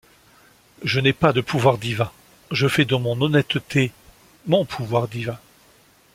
[0.83, 2.11] Je n'ai pas de pouvoir divin,
[2.49, 3.91] je fais de mon honnêteté
[4.47, 5.37] mon pouvoir divin.